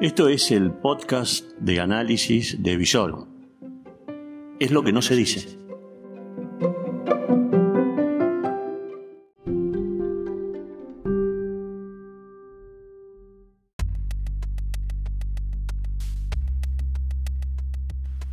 [0.00, 3.26] Esto es el podcast de análisis de Visor.
[4.60, 5.58] Es lo que no se dice.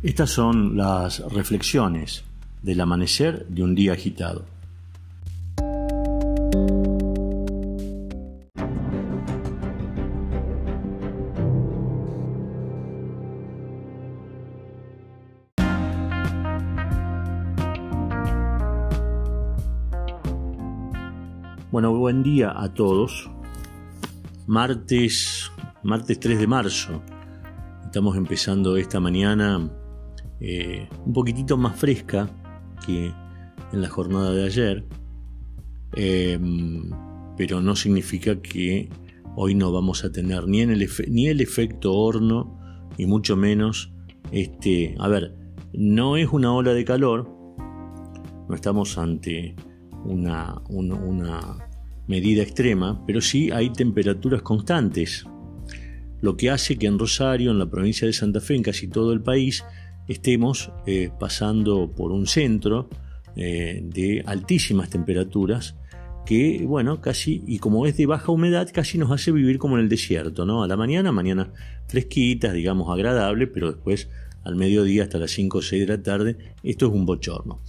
[0.02, 2.24] Estas son las reflexiones
[2.60, 4.51] del amanecer de un día agitado.
[21.72, 23.30] Bueno, buen día a todos.
[24.46, 25.50] Martes,
[25.82, 27.02] martes 3 de marzo.
[27.82, 29.70] Estamos empezando esta mañana
[30.38, 32.28] eh, un poquitito más fresca
[32.84, 33.10] que
[33.72, 34.84] en la jornada de ayer.
[35.94, 36.90] Em,
[37.38, 38.90] pero no significa que
[39.34, 42.60] hoy no vamos a tener ni, el, ni el efecto horno
[42.98, 43.94] y mucho menos
[44.30, 45.34] este, a ver,
[45.72, 47.30] no es una ola de calor,
[48.46, 49.56] no estamos ante
[50.04, 50.62] una,
[52.06, 55.24] medida extrema, pero sí hay temperaturas constantes,
[56.20, 59.12] lo que hace que en Rosario, en la provincia de Santa Fe, en casi todo
[59.12, 59.64] el país,
[60.08, 62.88] estemos eh, pasando por un centro
[63.36, 65.76] eh, de altísimas temperaturas
[66.26, 69.82] que, bueno, casi, y como es de baja humedad, casi nos hace vivir como en
[69.82, 70.62] el desierto, ¿no?
[70.62, 71.52] A la mañana, mañana
[71.88, 74.08] fresquitas, digamos, agradable, pero después
[74.44, 77.60] al mediodía hasta las 5 o 6 de la tarde, esto es un bochorno.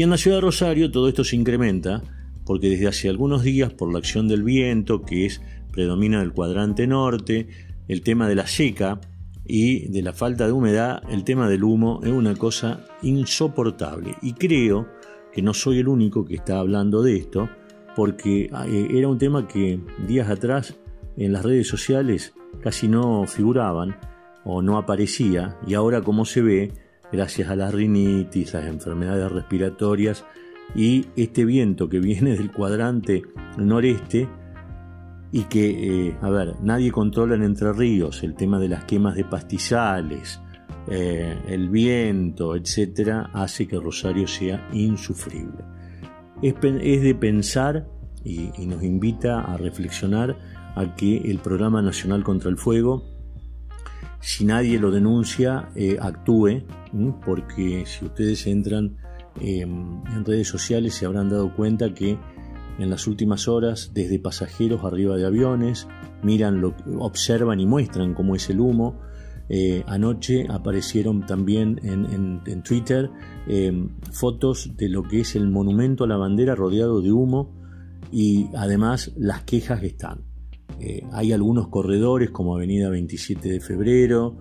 [0.00, 2.02] Y en la ciudad de Rosario todo esto se incrementa
[2.46, 5.42] porque desde hace algunos días, por la acción del viento, que es
[5.72, 7.48] predomina el cuadrante norte,
[7.86, 8.98] el tema de la seca
[9.44, 14.14] y de la falta de humedad, el tema del humo es una cosa insoportable.
[14.22, 14.88] Y creo
[15.34, 17.50] que no soy el único que está hablando de esto,
[17.94, 20.78] porque eh, era un tema que días atrás
[21.18, 23.98] en las redes sociales casi no figuraban
[24.46, 26.72] o no aparecía, y ahora como se ve,
[27.12, 30.24] gracias a la rinitis, las enfermedades respiratorias
[30.74, 33.22] y este viento que viene del cuadrante
[33.58, 34.28] noreste
[35.32, 39.14] y que, eh, a ver, nadie controla en Entre Ríos el tema de las quemas
[39.14, 40.40] de pastizales,
[40.88, 45.64] eh, el viento, etcétera, hace que Rosario sea insufrible.
[46.42, 47.86] Es, de pensar
[48.24, 50.36] y, nos invita a reflexionar
[50.74, 53.04] a que el Programa Nacional contra el Fuego
[54.20, 56.62] si nadie lo denuncia, eh, actúe,
[57.24, 58.96] porque si ustedes entran
[59.40, 62.18] em, en redes sociales se habrán dado cuenta que
[62.78, 65.88] en las últimas horas, desde pasajeros arriba de aviones,
[66.22, 69.00] miran, lo, observan y muestran cómo es el humo.
[69.48, 73.10] Eh, anoche aparecieron también en, Twitter
[73.48, 77.52] em, fotos de lo que es el monumento a la bandera rodeado de humo
[78.12, 80.29] y además las quejas que están.
[80.80, 84.38] Eh, hay algunos corredores como Avenida 27 de Febrero,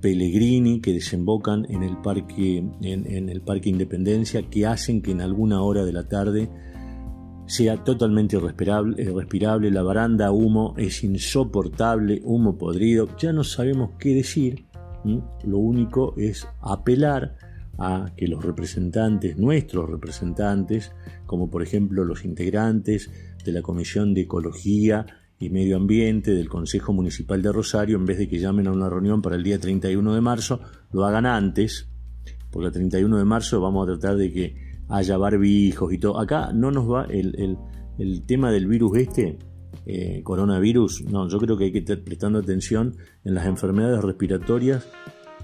[0.00, 5.62] Pellegrini, que desembocan en el, parque, en, el Parque Independencia, que hacen que en alguna
[5.62, 6.48] hora de la tarde
[7.46, 14.14] sea totalmente irrespirable, respirable, la baranda humo es insoportable, humo podrido, ya no sabemos qué
[14.14, 14.66] decir,
[15.04, 17.36] lo único es apelar
[17.78, 20.92] a que los representantes, nuestros representantes,
[21.26, 23.10] como por ejemplo los integrantes
[23.44, 25.06] de la Comisión de Ecología
[25.50, 29.22] Medio Ambiente del Consejo Municipal de Rosario, en vez de que llamen a una reunión
[29.22, 30.60] para el día 31 de marzo,
[30.92, 31.88] lo hagan antes,
[32.50, 34.56] porque el 31 de marzo vamos a tratar de que
[34.88, 36.18] haya barbijos y todo.
[36.18, 37.56] Acá no nos va el,
[38.26, 39.38] tema del virus este,
[39.86, 44.86] eh, coronavirus, no, yo creo que hay que estar prestando atención en las enfermedades respiratorias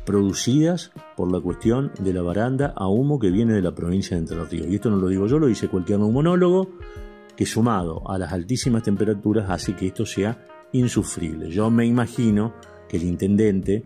[0.04, 4.22] producidas por la cuestión de la baranda a humo que viene de la provincia de
[4.22, 4.66] Entre Ríos.
[4.68, 6.70] Y esto no lo digo yo, lo dice cualquier neumonólogo
[7.40, 11.48] que sumado a las altísimas temperaturas hace que esto sea insufrible.
[11.48, 12.52] Yo me imagino
[12.86, 13.82] que el intendente,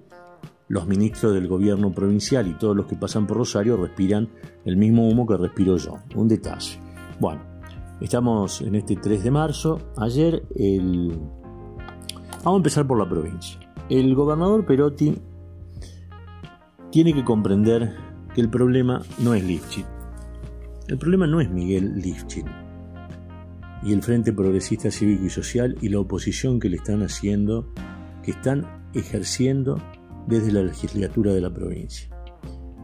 [0.66, 4.28] los ministros del gobierno provincial y todos los que pasan por Rosario respiran
[4.64, 6.00] el mismo humo que respiro yo.
[6.16, 6.80] Un detalle.
[7.20, 7.42] Bueno,
[8.00, 9.78] estamos en este 3 de marzo.
[9.98, 11.16] Ayer el...
[12.42, 13.60] Vamos a empezar por la provincia.
[13.88, 15.16] El gobernador Perotti
[16.90, 17.94] tiene que comprender
[18.34, 19.86] que el problema no es Lifchit.
[20.88, 22.46] El problema no es Miguel Lifchit
[23.84, 27.72] y el Frente Progresista Cívico y Social y la oposición que le están haciendo,
[28.22, 29.78] que están ejerciendo
[30.26, 32.08] desde la legislatura de la provincia.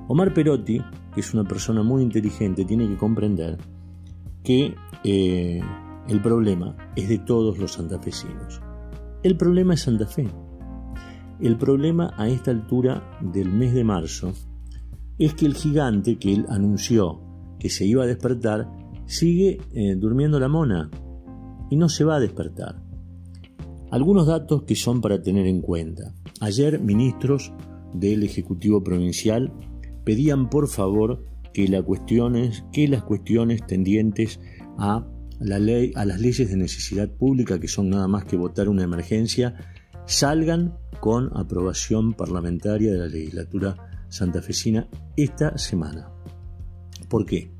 [0.09, 0.83] Omar Perotti,
[1.15, 3.57] que es una persona muy inteligente, tiene que comprender
[4.43, 4.75] que
[5.05, 5.61] eh,
[6.09, 8.61] el problema es de todos los santafesinos.
[9.23, 10.29] El problema es Santa Fe.
[11.41, 14.33] El problema a esta altura del mes de marzo
[15.19, 17.21] es que el gigante que él anunció
[17.59, 18.69] que se iba a despertar
[19.11, 20.89] sigue eh, durmiendo la mona
[21.69, 22.81] y no se va a despertar.
[23.91, 26.15] Algunos datos que son para tener en cuenta.
[26.41, 27.53] Ayer ministros
[27.93, 29.53] del Ejecutivo Provincial
[30.05, 31.67] pedían por favor que,
[32.73, 34.39] que las cuestiones tendientes
[34.79, 35.05] a,
[35.41, 38.85] la ley, a las leyes de necesidad pública, que son nada más que votar una
[38.85, 39.57] emergencia,
[40.07, 43.77] salgan con aprobación parlamentaria de la legislatura
[44.09, 46.13] santafesina esta semana.
[47.09, 47.53] ¿Por qué?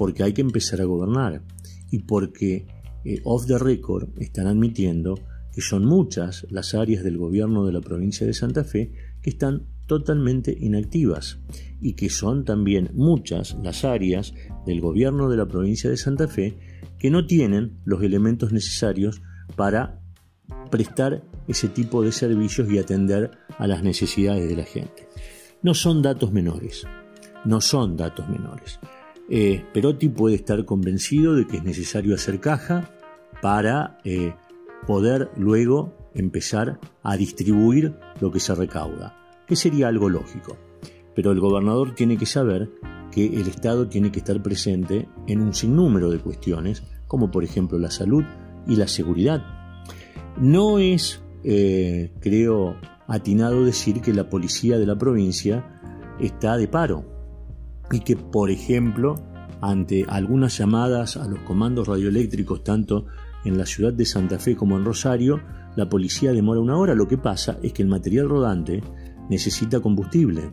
[0.00, 1.42] Porque hay que empezar a gobernar
[1.90, 2.66] y porque
[3.04, 5.14] eh, off the record están admitiendo
[5.52, 9.66] que son muchas las áreas del gobierno de la provincia de Santa Fe que están
[9.84, 11.40] totalmente inactivas
[11.82, 14.32] y que son también muchas las áreas
[14.64, 16.56] del gobierno de la provincia de Santa Fe
[16.98, 19.20] que no tienen los elementos necesarios
[19.54, 20.00] para
[20.70, 25.08] prestar ese tipo de servicios y atender a las necesidades de la gente.
[25.62, 26.86] No son datos menores,
[27.44, 28.80] no son datos menores.
[29.32, 32.90] Eh, Perotti puede estar convencido de que es necesario hacer caja
[33.40, 34.34] para eh,
[34.88, 39.16] poder luego empezar a distribuir lo que se recauda,
[39.46, 40.56] que sería algo lógico.
[41.14, 42.72] Pero el gobernador tiene que saber
[43.12, 47.78] que el Estado tiene que estar presente en un sinnúmero de cuestiones, como por ejemplo
[47.78, 48.24] la salud
[48.66, 49.44] y la seguridad.
[50.40, 52.76] No es, eh, creo,
[53.06, 55.78] atinado decir que la policía de la provincia
[56.18, 57.09] está de paro
[57.90, 59.16] y que, por ejemplo,
[59.60, 63.06] ante algunas llamadas a los comandos radioeléctricos, tanto
[63.44, 65.40] en la ciudad de Santa Fe como en Rosario,
[65.76, 66.94] la policía demora una hora.
[66.94, 68.82] Lo que pasa es que el material rodante
[69.28, 70.50] necesita combustible.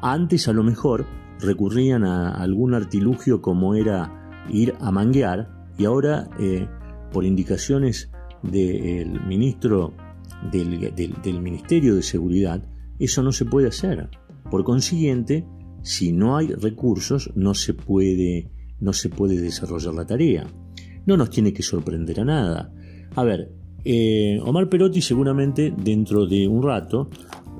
[0.00, 1.06] Antes a lo mejor
[1.40, 6.68] recurrían a algún artilugio como era ir a manguear y ahora eh,
[7.12, 8.10] por indicaciones
[8.42, 9.94] del ministro
[10.50, 12.62] del, del Ministerio de Seguridad
[12.98, 14.08] eso no se puede hacer.
[14.50, 15.46] Por consiguiente,
[15.86, 18.50] si no hay recursos no se puede,
[18.80, 20.46] no se puede desarrollar la tarea
[21.06, 22.72] no nos tiene que sorprender a nada.
[23.14, 23.50] A ver,
[23.84, 27.08] eh, Omar Perotti seguramente dentro de un rato,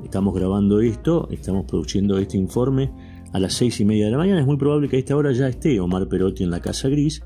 [0.05, 2.91] estamos grabando esto, estamos produciendo este informe
[3.33, 5.33] a las seis y media de la mañana, es muy probable que a esta hora
[5.33, 7.23] ya esté Omar Perotti en la Casa Gris.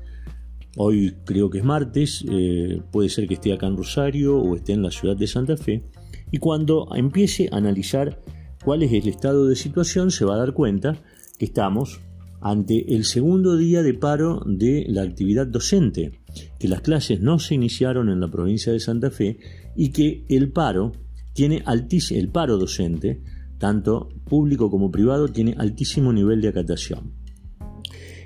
[0.77, 4.71] Hoy creo que es martes, eh, puede ser que esté acá en Rosario o esté
[4.71, 5.83] en la ciudad de Santa Fe.
[6.31, 8.21] Y cuando empiece a analizar
[8.63, 11.01] cuál es el estado de situación, se va a dar cuenta
[11.37, 11.99] que estamos
[12.41, 16.19] ante el segundo día de paro de la actividad docente,
[16.59, 19.37] que las clases no se iniciaron en la provincia de Santa Fe
[19.75, 20.91] y que el paro
[21.33, 23.21] tiene altísimo, el paro docente,
[23.57, 27.13] tanto público como privado, tiene altísimo nivel de acatación.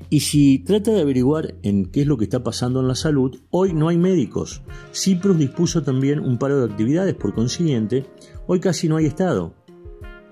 [0.09, 3.37] Y si trata de averiguar en qué es lo que está pasando en la salud,
[3.49, 4.61] hoy no hay médicos.
[4.93, 8.05] Ciprus dispuso también un paro de actividades, por consiguiente,
[8.47, 9.64] hoy casi no hay Estado.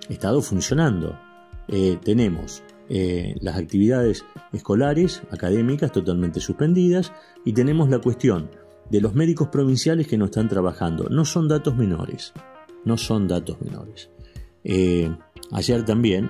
[0.09, 1.17] Estado funcionando.
[1.67, 7.11] Eh, tenemos eh, las actividades escolares, académicas, totalmente suspendidas,
[7.45, 8.49] y tenemos la cuestión
[8.89, 11.07] de los médicos provinciales que no están trabajando.
[11.09, 12.33] No son datos menores,
[12.85, 14.09] no son datos menores.
[14.63, 15.15] Eh,
[15.51, 16.29] ayer también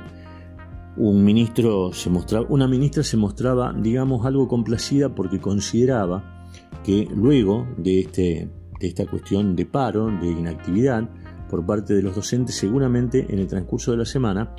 [0.96, 2.12] un ministro se
[2.50, 6.48] una ministra se mostraba, digamos, algo complacida porque consideraba
[6.84, 8.50] que luego de, este,
[8.80, 11.10] de esta cuestión de paro, de inactividad
[11.54, 14.56] por parte de los docentes, seguramente en el transcurso de la semana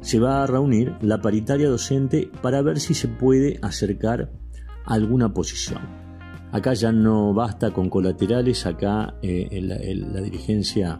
[0.00, 4.32] se va a reunir la paritaria docente para ver si se puede acercar
[4.86, 5.82] alguna posición.
[6.50, 10.98] Acá ya no basta con colaterales, acá eh, la dirigencia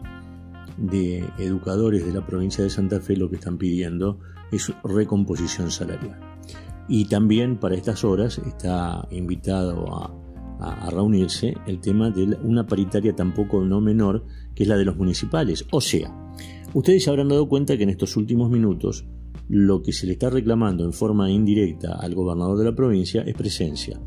[0.77, 4.19] de educadores de la provincia de Santa Fe lo que están pidiendo
[4.51, 6.19] es recomposición salarial.
[6.87, 10.28] Y también para estas horas está invitado a,
[10.59, 14.97] a, reunirse el tema de una paritaria tampoco no menor, que es la de los
[14.97, 15.65] municipales.
[15.71, 16.13] O sea,
[16.73, 19.05] Ustedes se habrán dado cuenta que en estos últimos minutos
[19.47, 23.33] lo que se le está reclamando en forma indirecta al gobernador de la provincia es
[23.33, 23.99] presencia.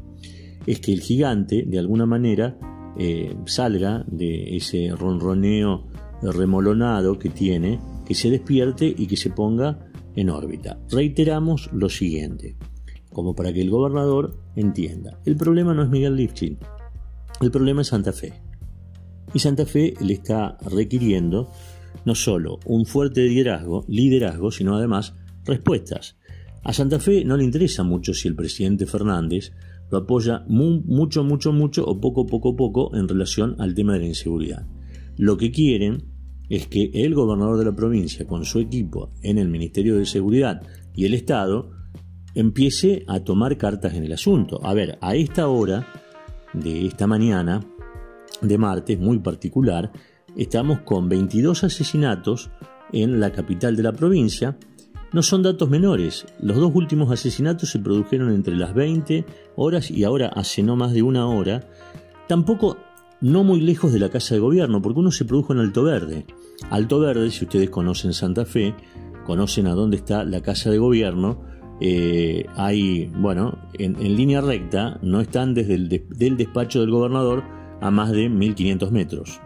[0.65, 2.57] Es que el gigante, de alguna manera,
[2.97, 5.89] eh, salga de ese ronroneo
[6.23, 10.79] remolonado que tiene, que se despierte y que se ponga en órbita.
[10.89, 12.55] Reiteramos lo siguiente,
[13.13, 15.19] como para que el gobernador entienda.
[15.25, 16.59] El problema no es Miguel Lifchin,
[17.41, 18.33] el problema es Santa Fe.
[19.35, 21.51] Y Santa Fe le está requiriendo
[22.05, 25.15] no solo un fuerte liderazgo, liderazgo, sino además
[25.45, 26.17] respuestas.
[26.65, 29.53] A Santa Fe no le interesa mucho si el presidente Fernández
[29.91, 34.07] lo apoya mucho, mucho, mucho o poco, poco, poco en relación al tema de la
[34.07, 34.67] inseguridad.
[35.17, 36.05] Lo que quieren
[36.49, 40.63] es que el gobernador de la provincia, con su equipo en el Ministerio de Seguridad
[40.95, 41.71] y el Estado,
[42.35, 44.61] empiece a tomar cartas en el asunto.
[44.65, 45.87] A ver, a esta hora
[46.53, 47.61] de esta mañana,
[48.41, 49.93] de martes, muy particular,
[50.37, 52.51] estamos con 22 asesinatos
[52.93, 54.57] en la capital de la provincia
[55.13, 56.25] no son datos menores.
[56.41, 60.93] Los dos últimos asesinatos se produjeron entre las 20 horas y ahora hace no más
[60.93, 61.69] de una hora.
[62.29, 62.79] Tampoco
[63.21, 66.25] no muy lejos de la casa de gobierno, porque uno se produjo en Alto Verde.
[66.71, 68.75] Alto Verde, si ustedes conocen Santa Fe,
[69.27, 71.43] conocen a dónde está la casa de gobierno,
[71.85, 77.43] eh, hay, bueno, en, línea recta, no están desde el despacho del gobernador
[77.81, 79.41] a más de 1500 metros.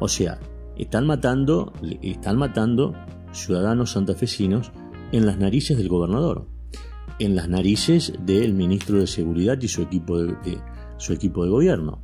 [0.00, 0.40] O sea,
[0.76, 2.94] están matando, están matando
[3.30, 4.72] ciudadanos santafesinos
[5.12, 6.48] en las narices del gobernador,
[7.20, 10.58] en las narices del ministro de Seguridad y su equipo de,
[10.96, 12.02] su equipo de gobierno.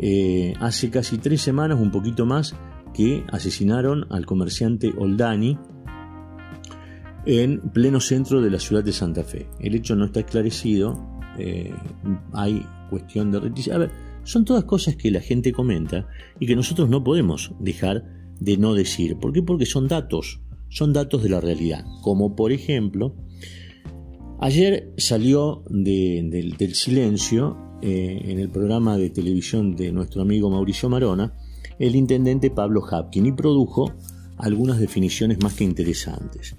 [0.00, 2.56] Eh, hace casi tres semanas, un poquito más,
[2.92, 5.56] que asesinaron al comerciante Oldani
[7.26, 9.48] en pleno centro de la ciudad de Santa Fe.
[9.60, 11.74] El hecho no está esclarecido, eh,
[12.32, 13.38] hay cuestión de
[13.72, 13.90] A ver,
[14.24, 16.08] son todas cosas que la gente comenta
[16.40, 18.04] y que nosotros no podemos dejar
[18.40, 19.16] de no decir.
[19.16, 19.42] ¿Por qué?
[19.42, 23.14] Porque son datos son datos de la realidad, como por ejemplo,
[24.40, 31.34] ayer salió del silencio eh, en el programa de televisión de nuestro amigo Mauricio Marona,
[31.78, 33.92] el intendente Pablo Hapkin y produjo
[34.38, 36.56] algunas definiciones más que interesantes.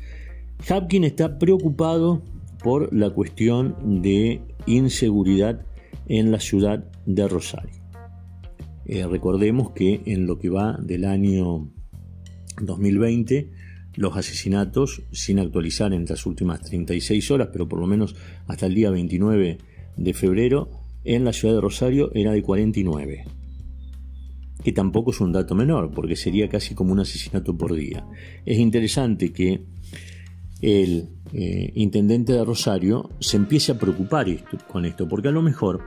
[0.70, 2.24] Hapkin está preocupado
[2.64, 5.66] por la cuestión de inseguridad
[6.08, 7.82] en la ciudad de Rosario.
[8.86, 11.70] Eh, recordemos que en lo que va del año
[12.62, 13.52] 2020
[13.96, 18.16] los asesinatos, sin actualizar en las últimas 36 horas, pero por lo menos
[18.48, 19.58] hasta el día 29
[19.98, 20.70] de febrero,
[21.04, 23.26] en la ciudad de Rosario era de 49.
[24.64, 28.06] Que tampoco es un dato menor, porque sería casi como un asesinato por día.
[28.46, 29.66] Es interesante que
[30.62, 34.28] el eh, intendente de Rosario se empiece a preocupar
[34.68, 35.82] con esto, porque a lo mejor,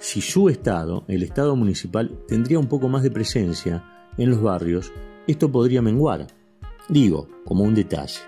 [0.00, 3.84] si su estado, el estado municipal, tendría un poco más de presencia
[4.16, 4.92] en los barrios,
[5.26, 6.26] esto podría menguar.
[6.88, 8.20] Digo, como un detalle.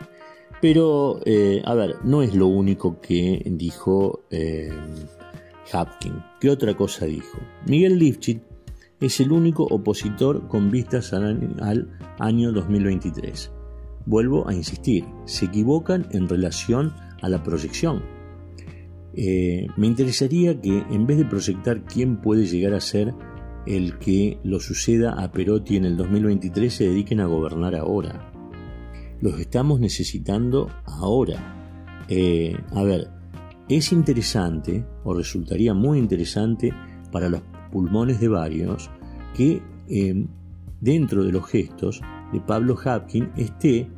[0.61, 4.73] Pero, eh, a ver, no es lo único que dijo eh,
[5.73, 6.15] Hapkin.
[6.41, 7.39] ¿Qué otra cosa dijo?
[7.67, 8.43] Miguel Lifchit
[9.01, 11.89] es el único opositor con vistas al,
[12.19, 13.53] año 2023.
[14.09, 18.03] Vuelvo a insistir, se equivocan en relación a la proyección.
[19.15, 23.15] Eh, me interesaría que en vez de proyectar quién puede llegar a ser
[23.67, 28.33] el que lo suceda a Perotti en el 2023, se dediquen a gobernar ahora
[29.21, 32.05] los estamos necesitando ahora.
[32.09, 33.09] Eh, a ver,
[33.69, 36.73] es interesante, o resultaría muy interesante
[37.13, 38.91] para los pulmones de varios,
[39.35, 40.27] que eh,
[40.81, 42.01] dentro de los gestos
[42.33, 43.91] de Pablo Hapkin esté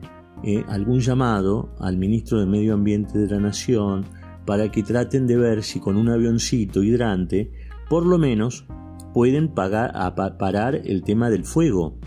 [0.42, 4.04] eh, algún llamado al ministro de Medio Ambiente de la Nación
[4.46, 7.52] para que traten de ver si con un avioncito hidrante,
[7.88, 8.66] por lo menos,
[9.12, 11.98] pueden pagar, a, parar el tema del fuego.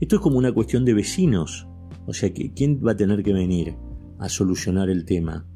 [0.00, 1.68] Esto es como una cuestión de vecinos.
[2.06, 3.76] O sea, ¿quién va a tener que venir
[4.18, 5.46] a solucionar el tema?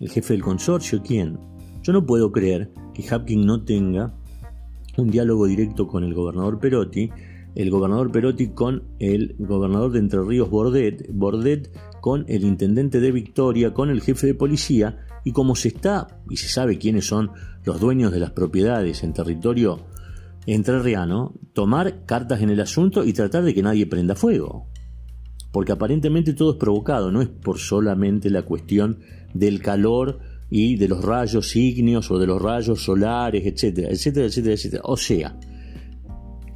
[0.00, 1.02] ¿El jefe del consorcio?
[1.02, 1.38] ¿Quién?
[1.82, 4.14] Yo no puedo creer que Hapkin no tenga
[4.96, 7.10] un diálogo directo con el gobernador Perotti,
[7.56, 11.70] el gobernador Perotti con el gobernador de Entre Ríos Bordet, Bordet
[12.00, 16.36] con el intendente de Victoria, con el jefe de policía, y como se está y
[16.36, 17.32] se sabe quiénes son
[17.64, 19.80] los dueños de las propiedades en territorio
[20.46, 24.68] entrerriano, tomar cartas en el asunto y tratar de que nadie prenda fuego
[25.56, 28.98] porque aparentemente todo es provocado, no es por solamente la cuestión
[29.32, 30.18] del calor
[30.50, 34.82] y de los rayos ígneos o de los rayos solares, etcétera, etcétera, etcétera, etcétera.
[34.84, 35.34] O sea,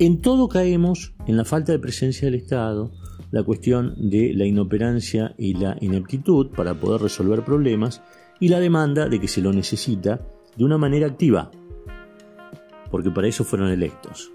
[0.00, 2.90] en todo caemos en la falta de presencia del Estado,
[3.30, 8.02] la cuestión de la inoperancia y la ineptitud para poder resolver problemas
[8.40, 10.26] y la demanda de que se lo necesita
[10.56, 11.50] de una manera activa,
[12.90, 14.32] porque para eso fueron electos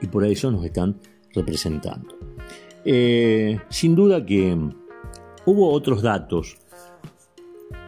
[0.00, 1.00] y por eso nos están
[1.34, 2.16] representando.
[2.84, 4.56] Eh, sin duda que
[5.46, 6.58] hubo otros datos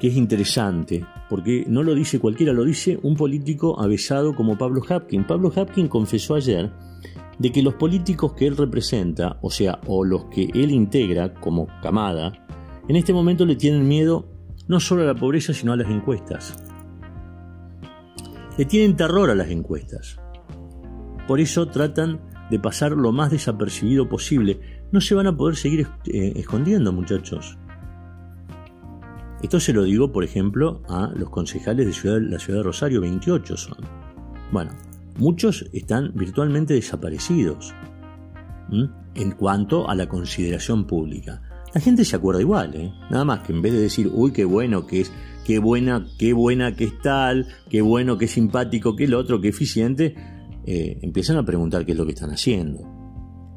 [0.00, 4.82] que es interesante, porque no lo dice cualquiera, lo dice un político avesado como Pablo
[4.88, 5.24] Hapkin.
[5.28, 6.72] Pablo Hapkin confesó ayer
[7.40, 11.68] de que los políticos que él representa, o sea, o los que él integra como
[11.82, 12.46] camada,
[12.86, 14.28] en este momento le tienen miedo
[14.68, 16.54] no solo a la pobreza, sino a las encuestas.
[18.58, 20.20] Le tienen terror a las encuestas.
[21.26, 22.20] Por eso tratan
[22.50, 24.60] de pasar lo más desapercibido posible,
[24.92, 27.56] no se van a poder seguir eh, escondiendo, muchachos.
[29.42, 33.56] Esto se lo digo, por ejemplo, a los concejales de la ciudad de Rosario, 28
[33.56, 33.78] son.
[34.52, 34.72] Bueno,
[35.18, 37.74] muchos están virtualmente desaparecidos
[39.14, 41.42] en cuanto a la consideración pública.
[41.74, 42.92] La gente se acuerda igual, ¿eh?
[43.10, 45.12] nada más que en vez de decir, uy, qué bueno que es,
[45.44, 49.48] qué buena, qué buena que es tal, qué bueno, qué simpático que el otro, qué
[49.48, 50.14] eficiente,
[50.66, 52.80] eh, empiezan a preguntar qué es lo que están haciendo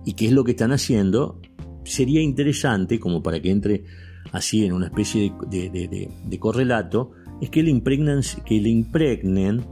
[0.06, 1.40] y qué es lo que están haciendo,
[1.86, 3.84] sería interesante como para que entre
[4.32, 9.66] así en una especie de, correlato, es que le, impregnen, que le impregnen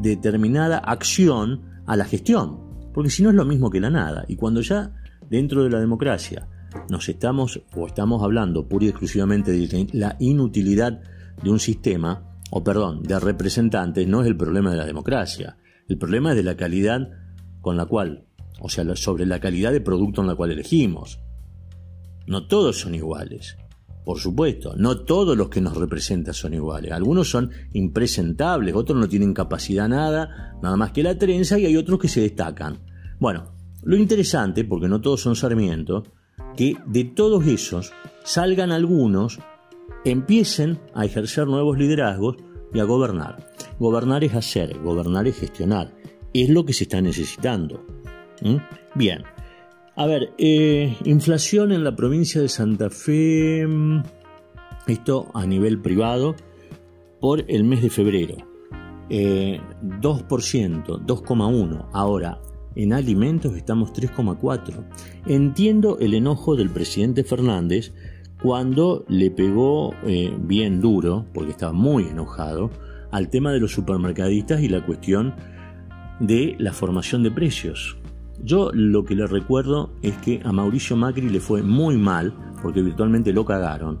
[0.00, 2.60] determinada acción a la gestión,
[2.92, 4.24] porque si no es lo mismo que la nada.
[4.28, 4.94] Y cuando ya
[5.28, 6.48] dentro de la democracia
[6.88, 11.00] nos estamos o estamos hablando pura y exclusivamente de la inutilidad
[11.42, 15.56] de un sistema, o perdón, de representantes, no es el problema de la democracia.
[15.88, 17.08] El problema es de la calidad
[17.60, 18.26] con la cual,
[18.60, 21.20] o sea, sobre la calidad de producto en la cual elegimos.
[22.26, 23.56] No todos son iguales.
[24.04, 26.90] Por supuesto, no todos los que nos representan son iguales.
[26.92, 31.76] Algunos son impresentables, otros no tienen capacidad nada, nada más que la trenza, y hay
[31.76, 32.80] otros que se destacan.
[33.20, 36.02] Bueno, lo interesante, porque no todos son Sarmiento,
[36.56, 37.92] que de todos esos
[38.24, 39.38] salgan algunos,
[40.04, 42.36] empiecen a ejercer nuevos liderazgos
[42.74, 43.52] y a gobernar.
[43.78, 45.94] Gobernar es hacer, gobernar es gestionar.
[46.34, 47.84] Es lo que se está necesitando.
[48.40, 48.56] ¿Mm?
[48.94, 49.22] Bien,
[49.94, 54.02] a ver, eh, inflación en la provincia de Santa Fe, mm,
[54.86, 56.34] esto a nivel privado,
[57.20, 58.36] por el mes de febrero.
[59.08, 61.88] 2%, eh, 2,1%.
[61.92, 62.40] Ahora,
[62.74, 64.84] en alimentos estamos 3,4%.
[65.26, 67.92] Entiendo el enojo del presidente Fernández
[68.42, 72.70] cuando le pegó eh, bien duro, porque estaba muy enojado,
[73.10, 75.34] al tema de los supermercadistas y la cuestión
[76.18, 78.01] de la formación de precios.
[78.42, 82.82] Yo lo que le recuerdo es que a Mauricio Macri le fue muy mal, porque
[82.82, 84.00] virtualmente lo cagaron,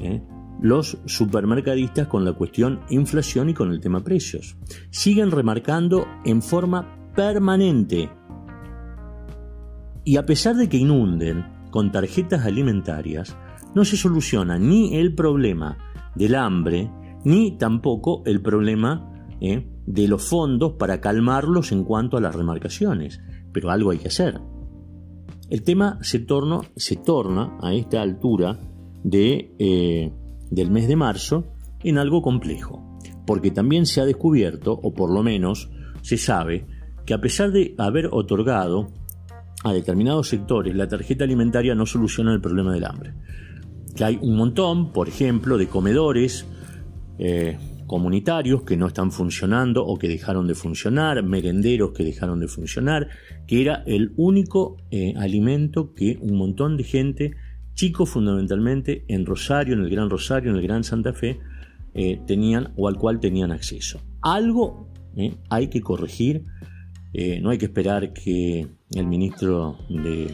[0.00, 0.22] ¿eh?
[0.60, 4.56] los supermercadistas con la cuestión inflación y con el tema precios.
[4.90, 8.08] Siguen remarcando en forma permanente.
[10.04, 13.36] Y a pesar de que inunden con tarjetas alimentarias,
[13.74, 15.76] no se soluciona ni el problema
[16.14, 16.90] del hambre,
[17.24, 19.68] ni tampoco el problema ¿eh?
[19.86, 23.20] de los fondos para calmarlos en cuanto a las remarcaciones
[23.56, 24.38] pero algo hay que hacer.
[25.48, 28.58] El tema se, torna, se torna a esta altura
[29.02, 30.12] de, eh,
[30.50, 35.22] del mes de marzo en algo complejo, porque también se ha descubierto, o por lo
[35.22, 35.70] menos
[36.02, 36.66] se sabe,
[37.06, 38.90] que a pesar de haber otorgado
[39.64, 43.14] a determinados sectores la tarjeta alimentaria no soluciona el problema del hambre.
[43.96, 46.44] Que hay un montón, por ejemplo, de comedores
[47.18, 52.48] eh, comunitarios que no están funcionando o que dejaron de funcionar, merenderos que dejaron de
[52.48, 53.08] funcionar,
[53.46, 57.36] que era el único eh, alimento que un montón de gente,
[57.74, 61.38] chicos fundamentalmente, en Rosario, en el Gran Rosario, en el Gran Santa Fe,
[61.94, 64.00] eh, tenían o al cual tenían acceso.
[64.20, 66.44] Algo eh, hay que corregir,
[67.40, 70.30] no hay que esperar que el ministro de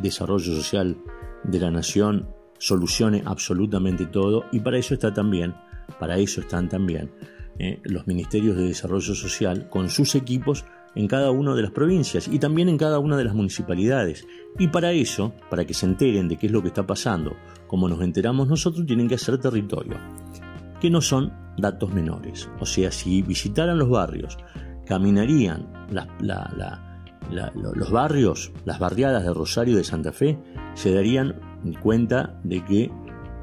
[0.00, 0.96] Desarrollo Social
[1.44, 5.52] de la Nación solucione absolutamente todo y para eso está también
[5.98, 7.10] para eso están también
[7.58, 12.28] eh, los ministerios de desarrollo social con sus equipos en cada una de las provincias
[12.28, 14.26] y también en cada una de las municipalidades.
[14.58, 17.88] Y para eso, para que se enteren de qué es lo que está pasando, como
[17.88, 19.98] nos enteramos nosotros, tienen que hacer territorio,
[20.80, 22.48] que no son datos menores.
[22.60, 24.38] O sea, si visitaran los barrios,
[24.86, 25.66] caminarían
[27.30, 30.38] los barrios, las barriadas de Rosario de Santa Fe,
[30.74, 31.34] se darían
[31.82, 32.90] cuenta de que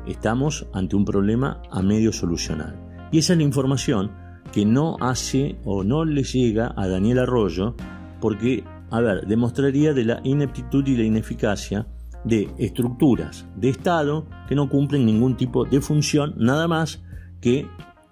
[0.08, 2.76] estamos ante un problema a medio solucionar.
[3.12, 4.12] Y esa es la información
[4.52, 7.76] que no hace o no le llega a Daniel Arroyo
[8.20, 11.88] porque, a ver, demostraría de la ineptitud y la ineficacia
[12.24, 17.04] de estructuras de Estado que no cumplen ningún tipo de función, nada más
[17.42, 17.68] que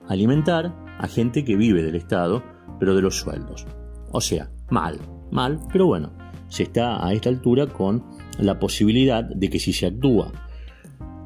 [0.08, 2.44] alimentar a gente que vive del Estado,
[2.80, 3.66] pero de los sueldos.
[4.12, 5.00] O sea, mal,
[5.32, 6.12] mal, pero bueno,
[6.48, 8.04] se está a esta altura con
[8.38, 10.32] la posibilidad de que si se actúa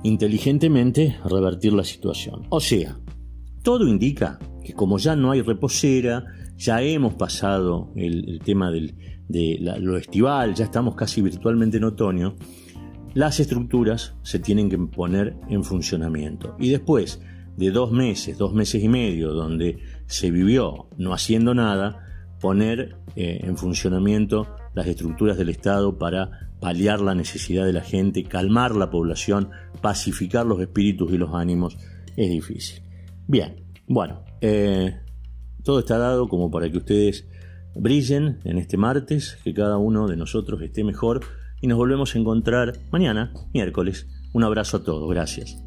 [0.06, 2.44] inteligentemente revertir la situación.
[2.50, 3.00] O sea,
[3.64, 8.94] todo indica que como ya no hay reposera, ya hemos pasado el, tema de
[9.80, 12.36] lo estival, ya estamos casi virtualmente en otoño,
[13.16, 16.56] las estructuras se tienen que poner en funcionamiento.
[16.60, 17.20] Y después
[17.58, 23.40] de dos meses, dos meses y medio, donde se vivió no haciendo nada, poner eh,
[23.42, 28.90] en funcionamiento las estructuras del Estado para paliar la necesidad de la gente, calmar la
[28.90, 29.50] población,
[29.82, 31.78] pacificar los espíritus y los ánimos,
[32.16, 32.84] es difícil.
[33.28, 35.00] Bien, bueno, eh,
[35.64, 37.28] todo está dado como para que ustedes
[37.76, 41.22] brillen en este martes, que cada uno de nosotros esté mejor
[41.62, 44.08] y nos volvemos a encontrar mañana, miércoles.
[44.34, 45.58] Un abrazo a todos, gracias.